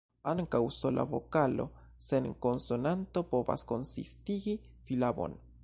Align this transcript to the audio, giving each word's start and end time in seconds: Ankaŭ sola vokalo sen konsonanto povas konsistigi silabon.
Ankaŭ 0.29 0.59
sola 0.77 1.03
vokalo 1.11 1.67
sen 2.05 2.29
konsonanto 2.47 3.25
povas 3.35 3.67
konsistigi 3.73 4.57
silabon. 4.89 5.39